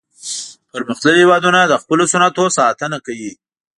[0.71, 3.31] پرمختللي هیوادونه د خپلو صنعتونو ساتنه کوي